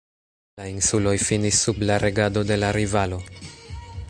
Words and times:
La 0.61 0.65
insuloj 0.69 1.13
finis 1.25 1.61
sub 1.67 1.85
la 1.91 2.01
regado 2.07 2.47
de 2.53 2.61
la 2.63 2.75
rivalo. 2.79 3.23